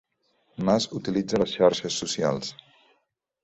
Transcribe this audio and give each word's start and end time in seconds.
Mas 0.69 0.87
utilitza 1.01 1.41
les 1.43 1.55
xarxes 1.59 2.01
socials 2.05 2.53